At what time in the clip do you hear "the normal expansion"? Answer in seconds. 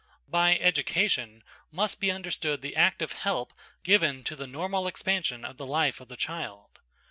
4.35-5.45